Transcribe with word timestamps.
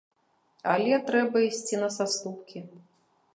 Але 0.75 0.97
трэба 1.09 1.37
ісці 1.49 1.75
на 1.83 1.89
саступкі. 1.97 2.59